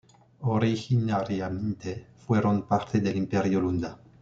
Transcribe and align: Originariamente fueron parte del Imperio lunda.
Originariamente 0.45 2.07
fueron 2.25 2.63
parte 2.63 2.99
del 3.01 3.17
Imperio 3.17 3.61
lunda. 3.61 3.99